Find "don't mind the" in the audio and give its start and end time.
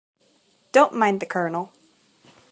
0.71-1.27